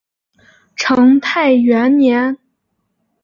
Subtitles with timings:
[0.75, 2.35] 成泰元年。